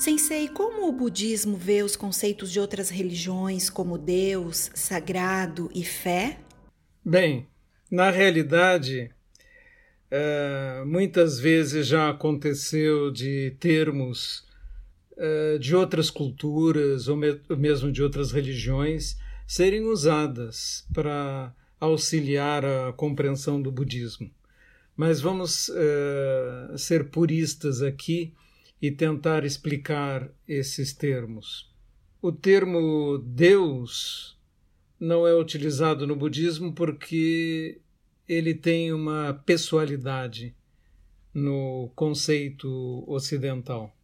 Sensei, 0.00 0.48
como 0.48 0.88
o 0.88 0.92
budismo 0.92 1.58
vê 1.58 1.82
os 1.82 1.94
conceitos 1.94 2.50
de 2.50 2.58
outras 2.58 2.88
religiões 2.88 3.68
como 3.68 3.98
Deus, 3.98 4.70
sagrado 4.72 5.70
e 5.74 5.84
fé? 5.84 6.40
Bem, 7.04 7.46
na 7.90 8.08
realidade, 8.08 9.10
é, 10.10 10.82
muitas 10.86 11.38
vezes 11.38 11.86
já 11.86 12.08
aconteceu 12.08 13.10
de 13.10 13.54
termos 13.60 14.42
é, 15.18 15.58
de 15.58 15.76
outras 15.76 16.08
culturas 16.08 17.06
ou 17.06 17.18
mesmo 17.58 17.92
de 17.92 18.02
outras 18.02 18.32
religiões 18.32 19.18
serem 19.46 19.84
usadas 19.84 20.86
para 20.94 21.54
auxiliar 21.78 22.64
a 22.64 22.90
compreensão 22.94 23.60
do 23.60 23.70
budismo. 23.70 24.30
Mas 24.96 25.20
vamos 25.20 25.70
é, 25.74 26.74
ser 26.78 27.10
puristas 27.10 27.82
aqui 27.82 28.32
e 28.80 28.90
tentar 28.90 29.44
explicar 29.44 30.30
esses 30.48 30.92
termos. 30.92 31.70
O 32.22 32.32
termo 32.32 33.18
Deus 33.18 34.38
não 34.98 35.26
é 35.26 35.34
utilizado 35.34 36.06
no 36.06 36.16
budismo 36.16 36.72
porque 36.72 37.80
ele 38.28 38.54
tem 38.54 38.92
uma 38.92 39.34
pessoalidade 39.44 40.54
no 41.32 41.90
conceito 41.94 43.04
ocidental. 43.06 43.94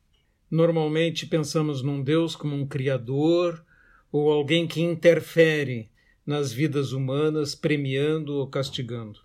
Normalmente 0.51 1.27
pensamos 1.27 1.83
num 1.83 2.03
Deus 2.03 2.35
como 2.37 2.55
um 2.55 2.67
criador 2.67 3.65
ou 4.11 4.31
alguém 4.31 4.67
que 4.67 4.81
interfere 4.81 5.91
nas 6.25 6.53
vidas 6.53 6.93
humanas, 6.93 7.55
premiando 7.55 8.35
ou 8.35 8.47
castigando. 8.49 9.21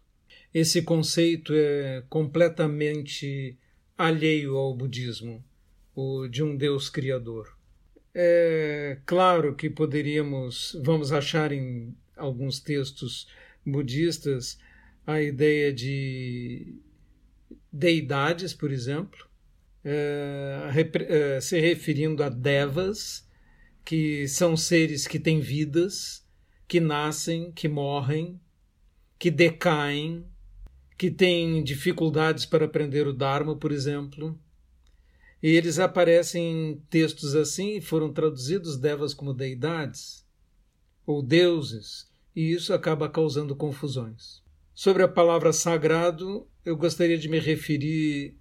Esse 0.53 0.81
conceito 0.81 1.53
é 1.53 2.03
completamente 2.09 3.57
alheio 4.01 4.57
ao 4.57 4.75
budismo, 4.75 5.43
o 5.95 6.27
de 6.27 6.43
um 6.43 6.55
Deus 6.55 6.89
criador. 6.89 7.55
É 8.13 8.97
claro 9.05 9.55
que 9.55 9.69
poderíamos, 9.69 10.77
vamos 10.83 11.11
achar 11.11 11.51
em 11.51 11.95
alguns 12.17 12.59
textos 12.59 13.27
budistas 13.65 14.57
a 15.05 15.21
ideia 15.21 15.71
de 15.71 16.75
deidades, 17.71 18.53
por 18.53 18.71
exemplo, 18.71 19.27
é, 19.83 21.35
é, 21.35 21.41
se 21.41 21.59
referindo 21.59 22.23
a 22.23 22.29
devas, 22.29 23.27
que 23.85 24.27
são 24.27 24.57
seres 24.57 25.07
que 25.07 25.19
têm 25.19 25.39
vidas, 25.39 26.25
que 26.67 26.79
nascem, 26.79 27.51
que 27.51 27.67
morrem, 27.67 28.39
que 29.17 29.31
decaem, 29.31 30.25
que 31.01 31.09
têm 31.09 31.63
dificuldades 31.63 32.45
para 32.45 32.65
aprender 32.65 33.07
o 33.07 33.11
Dharma, 33.11 33.55
por 33.55 33.71
exemplo. 33.71 34.39
E 35.41 35.49
eles 35.49 35.79
aparecem 35.79 36.43
em 36.43 36.75
textos 36.91 37.33
assim 37.33 37.77
e 37.77 37.81
foram 37.81 38.13
traduzidos 38.13 38.77
devas 38.77 39.11
como 39.11 39.33
deidades 39.33 40.23
ou 41.03 41.23
deuses, 41.23 42.07
e 42.35 42.53
isso 42.53 42.71
acaba 42.71 43.09
causando 43.09 43.55
confusões. 43.55 44.43
Sobre 44.75 45.01
a 45.01 45.07
palavra 45.07 45.51
sagrado, 45.51 46.47
eu 46.63 46.77
gostaria 46.77 47.17
de 47.17 47.27
me 47.27 47.39
referir 47.39 48.37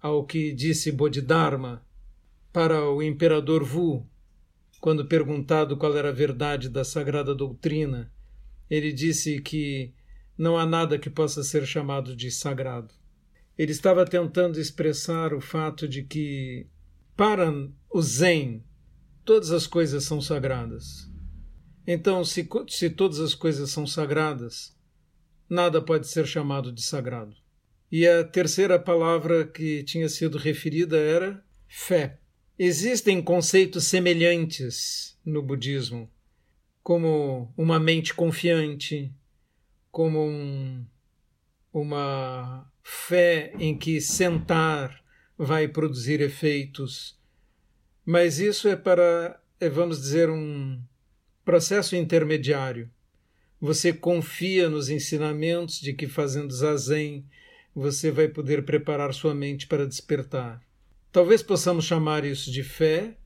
ao 0.00 0.24
que 0.24 0.54
disse 0.54 0.90
Bodhidharma 0.90 1.84
para 2.50 2.88
o 2.88 3.02
imperador 3.02 3.62
Wu, 3.62 4.08
quando 4.80 5.04
perguntado 5.06 5.76
qual 5.76 5.94
era 5.98 6.08
a 6.08 6.12
verdade 6.12 6.70
da 6.70 6.82
sagrada 6.82 7.34
doutrina. 7.34 8.10
Ele 8.70 8.90
disse 8.90 9.38
que 9.42 9.92
não 10.36 10.58
há 10.58 10.66
nada 10.66 10.98
que 10.98 11.08
possa 11.08 11.42
ser 11.42 11.66
chamado 11.66 12.14
de 12.14 12.30
sagrado. 12.30 12.92
Ele 13.56 13.72
estava 13.72 14.04
tentando 14.04 14.60
expressar 14.60 15.32
o 15.32 15.40
fato 15.40 15.88
de 15.88 16.02
que, 16.02 16.66
para 17.16 17.50
o 17.90 18.02
Zen, 18.02 18.62
todas 19.24 19.50
as 19.50 19.66
coisas 19.66 20.04
são 20.04 20.20
sagradas. 20.20 21.10
Então, 21.86 22.24
se, 22.24 22.46
se 22.68 22.90
todas 22.90 23.20
as 23.20 23.34
coisas 23.34 23.70
são 23.70 23.86
sagradas, 23.86 24.76
nada 25.48 25.80
pode 25.80 26.06
ser 26.06 26.26
chamado 26.26 26.70
de 26.70 26.82
sagrado. 26.82 27.34
E 27.90 28.06
a 28.06 28.24
terceira 28.24 28.78
palavra 28.78 29.46
que 29.46 29.84
tinha 29.84 30.08
sido 30.08 30.36
referida 30.36 30.98
era 30.98 31.42
fé. 31.68 32.18
Existem 32.58 33.22
conceitos 33.22 33.84
semelhantes 33.84 35.18
no 35.24 35.42
budismo, 35.42 36.10
como 36.82 37.52
uma 37.56 37.78
mente 37.78 38.12
confiante, 38.12 39.12
como 39.96 40.28
um, 40.28 40.84
uma 41.72 42.70
fé 42.82 43.54
em 43.58 43.74
que 43.74 43.98
sentar 43.98 45.02
vai 45.38 45.66
produzir 45.66 46.20
efeitos, 46.20 47.18
mas 48.04 48.38
isso 48.38 48.68
é 48.68 48.76
para, 48.76 49.40
é, 49.58 49.70
vamos 49.70 49.98
dizer, 49.98 50.28
um 50.28 50.78
processo 51.46 51.96
intermediário. 51.96 52.90
Você 53.58 53.90
confia 53.90 54.68
nos 54.68 54.90
ensinamentos 54.90 55.80
de 55.80 55.94
que 55.94 56.06
fazendo 56.06 56.52
zazen 56.52 57.26
você 57.74 58.10
vai 58.10 58.28
poder 58.28 58.66
preparar 58.66 59.14
sua 59.14 59.34
mente 59.34 59.66
para 59.66 59.86
despertar. 59.86 60.62
Talvez 61.10 61.42
possamos 61.42 61.86
chamar 61.86 62.22
isso 62.22 62.52
de 62.52 62.62
fé, 62.62 63.16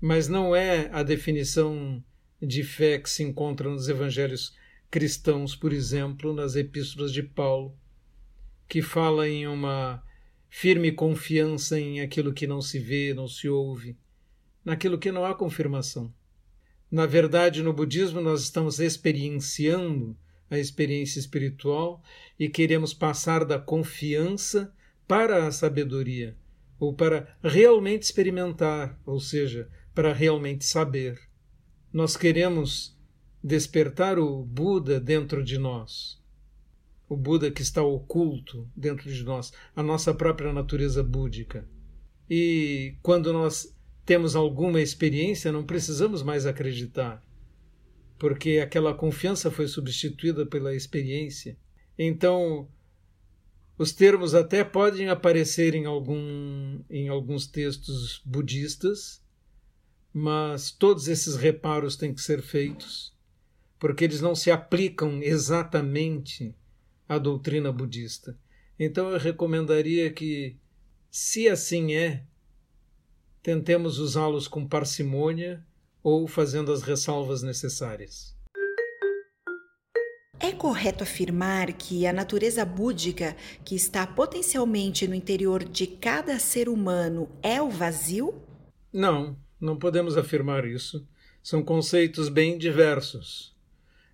mas 0.00 0.28
não 0.28 0.54
é 0.54 0.90
a 0.92 1.02
definição 1.02 2.00
de 2.40 2.62
fé 2.62 3.00
que 3.00 3.10
se 3.10 3.24
encontra 3.24 3.68
nos 3.68 3.88
evangelhos 3.88 4.56
cristãos, 4.90 5.54
por 5.54 5.72
exemplo, 5.72 6.32
nas 6.32 6.56
epístolas 6.56 7.12
de 7.12 7.22
Paulo, 7.22 7.76
que 8.68 8.82
fala 8.82 9.28
em 9.28 9.46
uma 9.46 10.02
firme 10.48 10.92
confiança 10.92 11.78
em 11.78 12.00
aquilo 12.00 12.32
que 12.32 12.46
não 12.46 12.60
se 12.60 12.78
vê, 12.78 13.12
não 13.14 13.28
se 13.28 13.48
ouve, 13.48 13.96
naquilo 14.64 14.98
que 14.98 15.12
não 15.12 15.24
há 15.24 15.34
confirmação. 15.34 16.12
Na 16.90 17.06
verdade, 17.06 17.62
no 17.62 17.72
budismo, 17.72 18.20
nós 18.20 18.42
estamos 18.42 18.80
experienciando 18.80 20.16
a 20.50 20.58
experiência 20.58 21.18
espiritual 21.18 22.02
e 22.38 22.48
queremos 22.48 22.94
passar 22.94 23.44
da 23.44 23.58
confiança 23.58 24.74
para 25.06 25.46
a 25.46 25.52
sabedoria, 25.52 26.36
ou 26.78 26.94
para 26.94 27.36
realmente 27.42 28.04
experimentar, 28.04 28.98
ou 29.04 29.20
seja, 29.20 29.68
para 29.94 30.12
realmente 30.12 30.64
saber. 30.64 31.18
Nós 31.92 32.16
queremos 32.16 32.97
despertar 33.42 34.18
o 34.18 34.42
Buda 34.44 35.00
dentro 35.00 35.44
de 35.44 35.58
nós. 35.58 36.20
O 37.08 37.16
Buda 37.16 37.50
que 37.50 37.62
está 37.62 37.82
oculto 37.82 38.68
dentro 38.76 39.10
de 39.12 39.24
nós, 39.24 39.52
a 39.74 39.82
nossa 39.82 40.12
própria 40.12 40.52
natureza 40.52 41.02
búdica. 41.02 41.66
E 42.28 42.96
quando 43.02 43.32
nós 43.32 43.74
temos 44.04 44.36
alguma 44.36 44.80
experiência, 44.80 45.52
não 45.52 45.64
precisamos 45.64 46.22
mais 46.22 46.44
acreditar, 46.44 47.24
porque 48.18 48.58
aquela 48.58 48.92
confiança 48.92 49.50
foi 49.50 49.66
substituída 49.66 50.44
pela 50.44 50.74
experiência. 50.74 51.56
Então, 51.98 52.68
os 53.78 53.92
termos 53.92 54.34
até 54.34 54.62
podem 54.62 55.08
aparecer 55.08 55.74
em, 55.74 55.86
algum, 55.86 56.82
em 56.90 57.08
alguns 57.08 57.46
textos 57.46 58.20
budistas, 58.24 59.22
mas 60.12 60.70
todos 60.70 61.08
esses 61.08 61.36
reparos 61.36 61.96
têm 61.96 62.12
que 62.12 62.20
ser 62.20 62.42
feitos 62.42 63.16
porque 63.78 64.04
eles 64.04 64.20
não 64.20 64.34
se 64.34 64.50
aplicam 64.50 65.22
exatamente 65.22 66.54
à 67.08 67.18
doutrina 67.18 67.72
budista. 67.72 68.36
Então 68.78 69.10
eu 69.10 69.18
recomendaria 69.18 70.10
que, 70.12 70.56
se 71.10 71.48
assim 71.48 71.94
é, 71.94 72.22
tentemos 73.42 73.98
usá-los 73.98 74.46
com 74.46 74.66
parcimônia 74.66 75.64
ou 76.02 76.26
fazendo 76.26 76.72
as 76.72 76.82
ressalvas 76.82 77.42
necessárias. 77.42 78.36
É 80.40 80.52
correto 80.52 81.02
afirmar 81.02 81.72
que 81.72 82.06
a 82.06 82.12
natureza 82.12 82.64
búdica, 82.64 83.36
que 83.64 83.74
está 83.74 84.06
potencialmente 84.06 85.08
no 85.08 85.14
interior 85.14 85.64
de 85.64 85.86
cada 85.86 86.38
ser 86.38 86.68
humano, 86.68 87.28
é 87.42 87.60
o 87.60 87.68
vazio? 87.68 88.40
Não, 88.92 89.36
não 89.60 89.76
podemos 89.76 90.16
afirmar 90.16 90.64
isso. 90.64 91.04
São 91.42 91.62
conceitos 91.62 92.28
bem 92.28 92.56
diversos. 92.56 93.57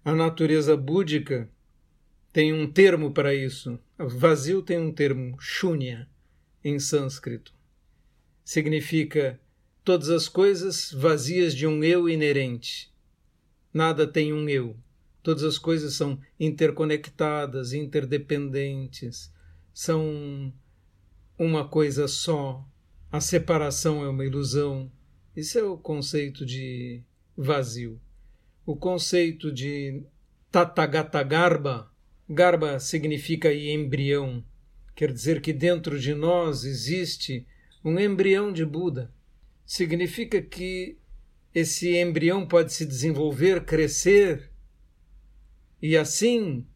A 0.04 0.14
natureza 0.14 0.76
búdica 0.76 1.48
tem 2.30 2.52
um 2.52 2.70
termo 2.70 3.10
para 3.10 3.34
isso. 3.34 3.78
Vazio 3.96 4.60
tem 4.60 4.78
um 4.78 4.92
termo, 4.92 5.34
shunya, 5.40 6.06
em 6.62 6.78
sânscrito. 6.78 7.54
Significa 8.44 9.40
todas 9.82 10.10
as 10.10 10.28
coisas 10.28 10.92
vazias 10.92 11.54
de 11.54 11.66
um 11.66 11.82
eu 11.82 12.06
inerente. 12.06 12.92
Nada 13.72 14.06
tem 14.06 14.30
um 14.30 14.46
eu. 14.46 14.76
Todas 15.22 15.42
as 15.42 15.56
coisas 15.56 15.94
são 15.94 16.20
interconectadas, 16.38 17.72
interdependentes, 17.72 19.32
são 19.72 20.52
uma 21.38 21.66
coisa 21.66 22.06
só. 22.06 22.62
A 23.10 23.22
separação 23.22 24.04
é 24.04 24.08
uma 24.10 24.26
ilusão. 24.26 24.92
Isso 25.34 25.58
é 25.58 25.64
o 25.64 25.78
conceito 25.78 26.44
de 26.44 27.02
vazio 27.34 27.98
o 28.66 28.74
conceito 28.74 29.52
de 29.52 30.02
Tathagata 30.50 31.22
Garba. 31.22 31.90
Garba 32.28 32.78
significa 32.78 33.52
embrião, 33.52 34.44
quer 34.94 35.12
dizer 35.12 35.40
que 35.40 35.52
dentro 35.52 35.98
de 35.98 36.14
nós 36.14 36.64
existe 36.64 37.46
um 37.84 37.98
embrião 37.98 38.52
de 38.52 38.64
Buda. 38.64 39.12
Significa 39.66 40.40
que 40.40 40.96
esse 41.54 41.96
embrião 41.96 42.46
pode 42.46 42.72
se 42.72 42.86
desenvolver, 42.86 43.64
crescer, 43.64 44.50
e 45.80 45.96
assim 45.96 46.66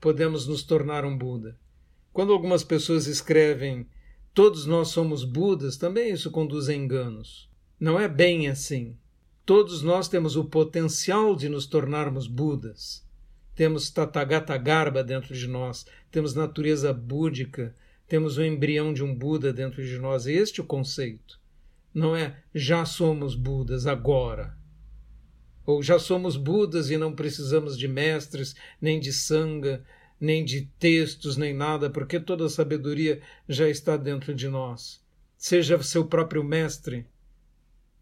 podemos 0.00 0.46
nos 0.46 0.62
tornar 0.62 1.04
um 1.04 1.16
Buda. 1.16 1.58
Quando 2.12 2.32
algumas 2.32 2.64
pessoas 2.64 3.06
escrevem 3.06 3.86
todos 4.32 4.66
nós 4.66 4.88
somos 4.88 5.24
Budas, 5.24 5.76
também 5.76 6.10
isso 6.10 6.30
conduz 6.30 6.68
a 6.68 6.74
enganos. 6.74 7.48
Não 7.78 7.98
é 7.98 8.08
bem 8.08 8.48
assim. 8.48 8.96
Todos 9.46 9.82
nós 9.82 10.08
temos 10.08 10.36
o 10.36 10.44
potencial 10.46 11.36
de 11.36 11.50
nos 11.50 11.66
tornarmos 11.66 12.26
Budas. 12.26 13.06
Temos 13.54 13.90
Tathagata 13.90 14.56
Garba 14.56 15.04
dentro 15.04 15.34
de 15.34 15.46
nós, 15.46 15.84
temos 16.10 16.34
natureza 16.34 16.94
búdica, 16.94 17.74
temos 18.08 18.38
o 18.38 18.42
embrião 18.42 18.90
de 18.94 19.04
um 19.04 19.14
Buda 19.14 19.52
dentro 19.52 19.84
de 19.84 19.98
nós. 19.98 20.26
Este 20.26 20.60
é 20.60 20.64
o 20.64 20.66
conceito. 20.66 21.38
Não 21.92 22.16
é 22.16 22.42
já 22.54 22.86
somos 22.86 23.34
Budas 23.34 23.86
agora. 23.86 24.56
Ou 25.66 25.82
já 25.82 25.98
somos 25.98 26.38
Budas 26.38 26.88
e 26.88 26.96
não 26.96 27.14
precisamos 27.14 27.76
de 27.76 27.86
mestres, 27.86 28.54
nem 28.80 28.98
de 28.98 29.12
sanga, 29.12 29.84
nem 30.18 30.42
de 30.42 30.70
textos, 30.78 31.36
nem 31.36 31.52
nada, 31.52 31.90
porque 31.90 32.18
toda 32.18 32.46
a 32.46 32.50
sabedoria 32.50 33.20
já 33.46 33.68
está 33.68 33.98
dentro 33.98 34.34
de 34.34 34.48
nós. 34.48 35.04
Seja 35.36 35.82
seu 35.82 36.06
próprio 36.06 36.42
mestre 36.42 37.06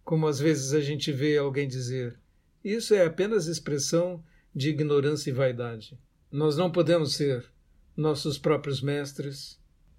como 0.05 0.27
às 0.27 0.39
vezes 0.39 0.73
a 0.73 0.81
gente 0.81 1.13
vê 1.13 1.37
alguém 1.37 1.69
dizer. 1.69 2.19
Isso 2.65 2.95
é 2.95 3.05
apenas 3.05 3.47
expressão 3.47 4.23
de 4.55 4.69
ignorância 4.69 5.31
e 5.31 5.33
vaidade. 5.33 5.99
Nós 6.31 6.57
não 6.57 6.71
podemos 6.71 7.15
ser 7.15 7.45
nossos 7.97 8.39
próprios 8.39 8.81
mestres. 8.81 9.59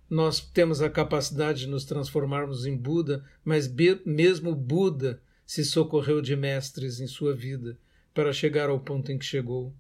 Nós 0.09 0.39
temos 0.39 0.81
a 0.81 0.89
capacidade 0.89 1.61
de 1.61 1.67
nos 1.67 1.85
transformarmos 1.85 2.65
em 2.65 2.75
Buda, 2.75 3.23
mas 3.43 3.71
mesmo 4.05 4.55
Buda 4.55 5.21
se 5.45 5.63
socorreu 5.63 6.21
de 6.21 6.35
mestres 6.35 6.99
em 6.99 7.07
sua 7.07 7.35
vida 7.35 7.77
para 8.13 8.33
chegar 8.33 8.69
ao 8.69 8.79
ponto 8.79 9.11
em 9.11 9.17
que 9.17 9.25
chegou. 9.25 9.73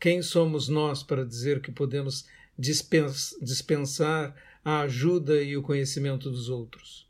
Quem 0.00 0.22
somos 0.22 0.68
nós 0.68 1.02
para 1.02 1.24
dizer 1.24 1.60
que 1.60 1.72
podemos 1.72 2.26
dispensar 2.58 4.34
a 4.64 4.80
ajuda 4.80 5.42
e 5.42 5.56
o 5.56 5.62
conhecimento 5.62 6.30
dos 6.30 6.48
outros? 6.48 7.07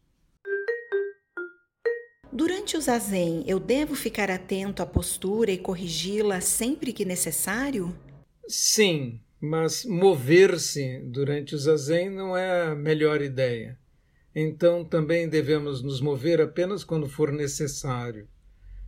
Durante 2.30 2.76
o 2.76 2.80
zazen, 2.80 3.42
eu 3.46 3.58
devo 3.58 3.94
ficar 3.94 4.30
atento 4.30 4.82
à 4.82 4.86
postura 4.86 5.50
e 5.50 5.56
corrigi-la 5.56 6.42
sempre 6.42 6.92
que 6.92 7.04
necessário? 7.04 7.96
Sim, 8.46 9.18
mas 9.40 9.84
mover-se 9.86 11.00
durante 11.06 11.54
o 11.54 11.58
zazen 11.58 12.10
não 12.10 12.36
é 12.36 12.68
a 12.68 12.74
melhor 12.74 13.22
ideia. 13.22 13.78
Então 14.34 14.84
também 14.84 15.26
devemos 15.26 15.82
nos 15.82 16.02
mover 16.02 16.38
apenas 16.40 16.84
quando 16.84 17.08
for 17.08 17.32
necessário, 17.32 18.28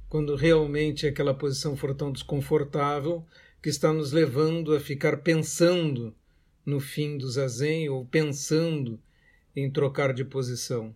quando 0.06 0.36
realmente 0.36 1.06
aquela 1.06 1.32
posição 1.32 1.74
for 1.74 1.94
tão 1.94 2.12
desconfortável 2.12 3.24
que 3.62 3.70
está 3.70 3.90
nos 3.90 4.12
levando 4.12 4.74
a 4.74 4.80
ficar 4.80 5.16
pensando 5.18 6.14
no 6.64 6.78
fim 6.78 7.16
do 7.16 7.28
zazen 7.30 7.88
ou 7.88 8.04
pensando 8.04 9.00
em 9.56 9.70
trocar 9.70 10.12
de 10.12 10.26
posição. 10.26 10.94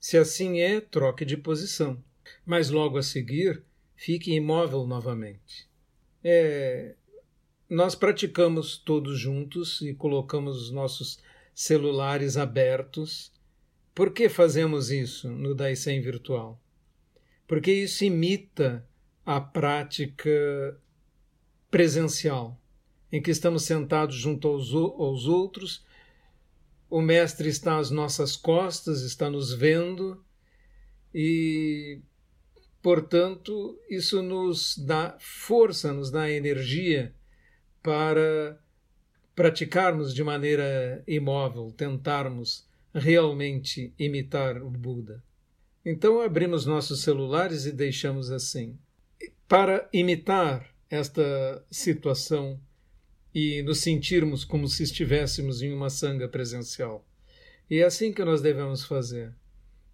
Se 0.00 0.16
assim 0.16 0.60
é, 0.60 0.80
troque 0.80 1.26
de 1.26 1.36
posição, 1.36 2.02
mas 2.46 2.70
logo 2.70 2.96
a 2.96 3.02
seguir, 3.02 3.62
fique 3.94 4.32
imóvel 4.32 4.86
novamente. 4.86 5.68
É, 6.24 6.94
nós 7.68 7.94
praticamos 7.94 8.78
todos 8.78 9.18
juntos 9.18 9.82
e 9.82 9.92
colocamos 9.92 10.62
os 10.62 10.70
nossos 10.70 11.18
celulares 11.54 12.38
abertos. 12.38 13.30
Por 13.94 14.12
que 14.14 14.30
fazemos 14.30 14.90
isso 14.90 15.28
no 15.28 15.54
Daisen 15.54 16.00
virtual? 16.00 16.58
Porque 17.46 17.70
isso 17.70 18.02
imita 18.02 18.88
a 19.24 19.38
prática 19.38 20.80
presencial, 21.70 22.58
em 23.12 23.20
que 23.20 23.30
estamos 23.30 23.64
sentados 23.64 24.16
junto 24.16 24.48
aos, 24.48 24.72
aos 24.72 25.26
outros 25.26 25.84
o 26.90 27.00
Mestre 27.00 27.48
está 27.48 27.78
às 27.78 27.90
nossas 27.90 28.36
costas, 28.36 29.02
está 29.02 29.30
nos 29.30 29.54
vendo 29.54 30.22
e, 31.14 32.00
portanto, 32.82 33.78
isso 33.88 34.20
nos 34.20 34.76
dá 34.76 35.16
força, 35.20 35.92
nos 35.92 36.10
dá 36.10 36.28
energia 36.28 37.14
para 37.80 38.60
praticarmos 39.34 40.12
de 40.12 40.24
maneira 40.24 41.02
imóvel, 41.06 41.70
tentarmos 41.70 42.68
realmente 42.92 43.94
imitar 43.96 44.60
o 44.60 44.68
Buda. 44.68 45.22
Então 45.84 46.20
abrimos 46.20 46.66
nossos 46.66 47.02
celulares 47.02 47.64
e 47.64 47.72
deixamos 47.72 48.30
assim. 48.30 48.76
Para 49.48 49.88
imitar 49.92 50.68
esta 50.90 51.64
situação 51.70 52.60
e 53.34 53.62
nos 53.62 53.78
sentirmos 53.78 54.44
como 54.44 54.66
se 54.68 54.82
estivéssemos 54.82 55.62
em 55.62 55.72
uma 55.72 55.88
sanga 55.88 56.28
presencial. 56.28 57.04
E 57.68 57.78
é 57.78 57.84
assim 57.84 58.12
que 58.12 58.24
nós 58.24 58.42
devemos 58.42 58.84
fazer. 58.84 59.32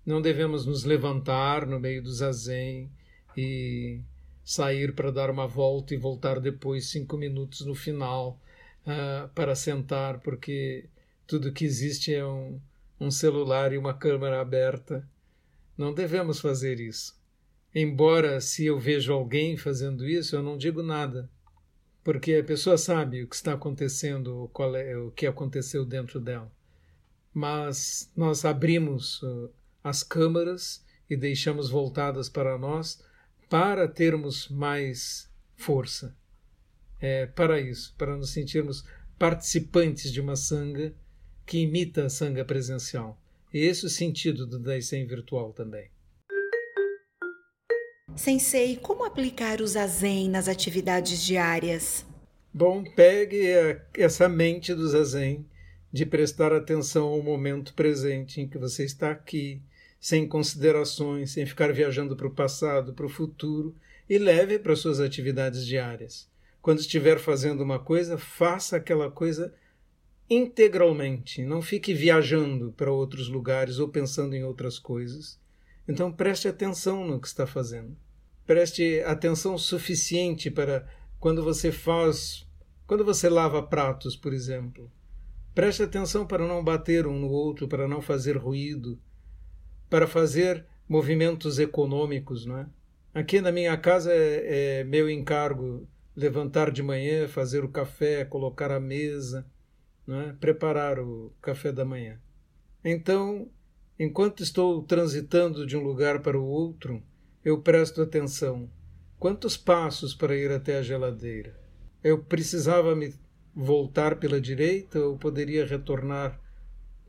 Não 0.04 0.22
devemos 0.22 0.64
nos 0.64 0.84
levantar 0.84 1.66
no 1.66 1.78
meio 1.78 2.02
do 2.02 2.12
zazen 2.12 2.90
e 3.36 4.00
sair 4.44 4.94
para 4.94 5.10
dar 5.10 5.30
uma 5.30 5.46
volta 5.46 5.92
e 5.92 5.98
voltar 5.98 6.40
depois 6.40 6.88
cinco 6.88 7.16
minutos 7.16 7.66
no 7.66 7.74
final 7.74 8.40
uh, 8.86 9.28
para 9.34 9.54
sentar, 9.54 10.20
porque 10.20 10.86
tudo 11.26 11.52
que 11.52 11.64
existe 11.64 12.14
é 12.14 12.24
um, 12.24 12.58
um 12.98 13.10
celular 13.10 13.72
e 13.72 13.78
uma 13.78 13.92
câmera 13.92 14.40
aberta. 14.40 15.06
Não 15.76 15.92
devemos 15.92 16.40
fazer 16.40 16.80
isso. 16.80 17.14
Embora, 17.74 18.40
se 18.40 18.64
eu 18.64 18.78
vejo 18.78 19.12
alguém 19.12 19.56
fazendo 19.56 20.08
isso, 20.08 20.34
eu 20.34 20.42
não 20.42 20.56
digo 20.56 20.82
nada 20.82 21.28
porque 22.06 22.36
a 22.36 22.44
pessoa 22.44 22.78
sabe 22.78 23.24
o 23.24 23.26
que 23.26 23.34
está 23.34 23.54
acontecendo, 23.54 24.48
é 24.76 24.96
o 24.96 25.10
que 25.10 25.26
aconteceu 25.26 25.84
dentro 25.84 26.20
dela. 26.20 26.48
Mas 27.34 28.12
nós 28.14 28.44
abrimos 28.44 29.20
uh, 29.24 29.50
as 29.82 30.04
câmaras 30.04 30.84
e 31.10 31.16
deixamos 31.16 31.68
voltadas 31.68 32.28
para 32.28 32.56
nós 32.56 33.02
para 33.50 33.88
termos 33.88 34.48
mais 34.48 35.28
força. 35.56 36.16
É 37.00 37.26
para 37.26 37.60
isso, 37.60 37.92
para 37.98 38.16
nos 38.16 38.30
sentirmos 38.30 38.84
participantes 39.18 40.12
de 40.12 40.20
uma 40.20 40.36
sanga 40.36 40.94
que 41.44 41.58
imita 41.58 42.06
a 42.06 42.08
sanga 42.08 42.44
presencial. 42.44 43.20
E 43.52 43.58
esse 43.58 43.84
é 43.84 43.88
o 43.88 43.90
sentido 43.90 44.46
do 44.46 44.60
Daisen 44.60 45.08
virtual 45.08 45.52
também. 45.52 45.90
Sensei, 48.16 48.76
como 48.76 49.04
aplicar 49.04 49.61
o 49.61 49.66
zazen 49.66 50.30
nas 50.30 50.49
atividades 50.49 51.23
diárias? 51.23 52.04
Bom, 52.52 52.82
pegue 52.82 53.46
essa 53.92 54.26
mente 54.26 54.75
do 54.75 54.88
zazen 54.88 55.46
de 55.92 56.06
prestar 56.06 56.50
atenção 56.50 57.08
ao 57.08 57.23
momento 57.23 57.75
presente 57.75 58.40
em 58.40 58.49
que 58.49 58.56
você 58.56 58.85
está 58.85 59.11
aqui, 59.11 59.61
sem 60.00 60.26
considerações, 60.26 61.32
sem 61.32 61.44
ficar 61.44 61.70
viajando 61.75 62.16
para 62.16 62.26
o 62.26 62.35
passado, 62.35 62.94
para 62.94 63.04
o 63.04 63.11
futuro, 63.11 63.76
e 64.08 64.16
leve 64.16 64.58
para 64.58 64.75
suas 64.75 64.99
atividades 64.99 65.66
diárias. 65.66 66.26
Quando 66.62 66.80
estiver 66.80 67.18
fazendo 67.18 67.62
uma 67.62 67.78
coisa, 67.78 68.16
faça 68.16 68.78
aquela 68.78 69.11
coisa 69.11 69.52
integralmente, 70.28 71.44
não 71.44 71.61
fique 71.61 71.92
viajando 71.92 72.73
para 72.73 72.90
outros 72.90 73.28
lugares 73.28 73.78
ou 73.78 73.88
pensando 73.88 74.35
em 74.35 74.42
outras 74.42 74.78
coisas. 74.78 75.38
Então 75.87 76.11
preste 76.11 76.49
atenção 76.49 77.06
no 77.06 77.20
que 77.20 77.28
está 77.28 77.46
fazendo 77.46 77.96
preste 78.46 79.02
atenção 79.02 79.58
suficiente 79.58 80.50
para 80.50 80.86
quando 81.18 81.42
você 81.42 81.72
faz, 81.72 82.46
quando 82.86 83.04
você 83.04 83.28
lava 83.28 83.62
pratos, 83.62 84.16
por 84.16 84.32
exemplo. 84.32 84.90
Preste 85.54 85.82
atenção 85.82 86.26
para 86.26 86.46
não 86.46 86.62
bater 86.62 87.06
um 87.06 87.18
no 87.18 87.28
outro, 87.28 87.66
para 87.66 87.88
não 87.88 88.00
fazer 88.00 88.36
ruído, 88.36 88.98
para 89.88 90.06
fazer 90.06 90.64
movimentos 90.88 91.58
econômicos, 91.58 92.46
não 92.46 92.58
é? 92.58 92.66
Aqui 93.12 93.40
na 93.40 93.50
minha 93.50 93.76
casa 93.76 94.12
é, 94.12 94.80
é 94.80 94.84
meu 94.84 95.08
encargo 95.08 95.88
levantar 96.14 96.70
de 96.70 96.82
manhã, 96.82 97.26
fazer 97.26 97.64
o 97.64 97.68
café, 97.68 98.24
colocar 98.24 98.70
a 98.70 98.78
mesa, 98.78 99.46
não 100.06 100.20
é? 100.20 100.32
preparar 100.34 100.98
o 100.98 101.32
café 101.40 101.72
da 101.72 101.84
manhã. 101.84 102.20
Então, 102.84 103.48
enquanto 103.98 104.42
estou 104.42 104.82
transitando 104.82 105.66
de 105.66 105.76
um 105.76 105.82
lugar 105.82 106.20
para 106.20 106.38
o 106.38 106.44
outro, 106.44 107.02
eu 107.46 107.60
presto 107.60 108.02
atenção. 108.02 108.68
Quantos 109.20 109.56
passos 109.56 110.12
para 110.12 110.36
ir 110.36 110.50
até 110.50 110.78
a 110.78 110.82
geladeira? 110.82 111.56
Eu 112.02 112.18
precisava 112.18 112.92
me 112.96 113.14
voltar 113.54 114.18
pela 114.18 114.40
direita 114.40 114.98
ou 114.98 115.16
poderia 115.16 115.64
retornar 115.64 116.40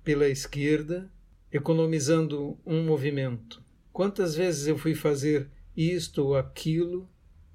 pela 0.03 0.29
esquerda, 0.29 1.11
economizando 1.51 2.55
um 2.63 2.85
movimento? 2.85 3.63
Quantas 3.91 4.35
vezes 4.35 4.67
eu 4.67 4.77
fui 4.77 4.93
fazer 4.93 5.49
isto 5.75 6.23
ou 6.23 6.35
aquilo, 6.35 7.09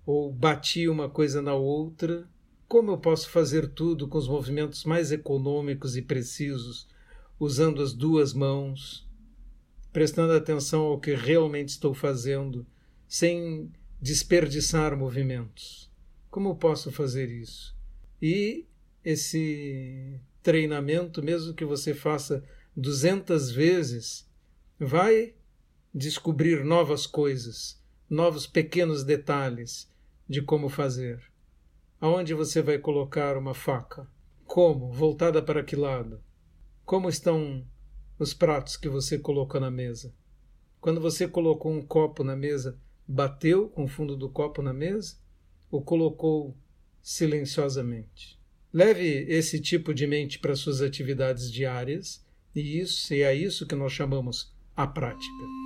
ou 0.05 0.33
bati 0.33 0.89
uma 0.89 1.09
coisa 1.09 1.41
na 1.41 1.55
outra? 1.55 2.29
Como 2.67 2.91
eu 2.91 2.99
posso 2.99 3.31
fazer 3.31 3.69
tudo 3.69 4.09
com 4.09 4.19
os 4.19 4.27
movimentos 4.27 4.83
mais 4.83 5.13
econômicos 5.13 5.97
e 5.97 6.03
precisos, 6.03 6.89
usando 7.39 7.81
as 7.81 7.93
duas 7.93 8.35
mãos? 8.35 9.09
Prestando 9.93 10.33
atenção 10.33 10.83
ao 10.83 11.01
que 11.01 11.15
realmente 11.15 11.71
estou 11.71 11.93
fazendo, 11.93 12.67
sem 13.07 13.71
desperdiçar 14.01 14.97
movimentos. 14.97 15.91
Como 16.31 16.57
posso 16.57 16.91
fazer 16.91 17.31
isso? 17.31 17.77
E 18.21 18.67
esse 19.05 20.19
treinamento, 20.43 21.23
mesmo 21.23 21.55
que 21.55 21.65
você 21.65 21.95
faça 21.95 22.43
200 22.75 23.51
vezes, 23.51 24.29
vai 24.79 25.35
descobrir 25.95 26.65
novas 26.65 27.07
coisas, 27.07 27.81
novos 28.09 28.47
pequenos 28.47 29.05
detalhes 29.05 29.91
de 30.29 30.41
como 30.41 30.69
fazer. 30.69 31.23
Aonde 32.01 32.35
você 32.35 32.63
vai 32.63 32.79
colocar 32.79 33.37
uma 33.37 33.55
faca? 33.55 34.09
Como? 34.47 34.91
Voltada 34.91 35.43
para 35.43 35.63
que 35.63 35.77
lado? 35.77 36.21
Como 36.85 37.09
estão 37.09 37.65
os 38.23 38.33
pratos 38.33 38.77
que 38.77 38.89
você 38.89 39.19
colocou 39.19 39.61
na 39.61 39.71
mesa? 39.71 40.15
Quando 40.81 41.01
você 41.01 41.29
colocou 41.29 41.73
um 41.73 41.83
copo 41.83 42.25
na 42.25 42.37
mesa, 42.37 42.79
bateu 43.07 43.69
com 43.69 43.85
o 43.85 43.89
fundo 43.89 44.17
do 44.17 44.29
copo 44.29 44.63
na 44.63 44.73
mesa 44.73 45.17
ou 45.71 45.83
colocou 45.83 46.57
silenciosamente? 47.03 48.41
Leve 48.73 49.27
esse 49.29 49.61
tipo 49.61 49.93
de 49.93 50.07
mente 50.07 50.39
para 50.39 50.57
suas 50.57 50.81
atividades 50.81 51.51
diárias 51.51 52.25
e 52.55 52.79
isso 52.79 53.13
é 53.13 53.35
isso 53.35 53.67
que 53.67 53.75
nós 53.75 53.93
chamamos 53.93 54.53
a 54.75 54.87
prática. 54.87 55.62